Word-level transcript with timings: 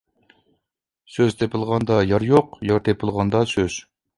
سۆز 1.17 1.35
تېپىلغاندا 1.41 1.99
يار 2.15 2.27
يوق، 2.31 2.59
يار 2.71 2.85
تېپىلغاندا 2.89 3.47
سۆز. 3.57 3.79